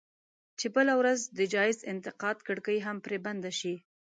[0.59, 3.75] چې بله ورځ د جايز انتقاد کړکۍ هم پرې بنده شي.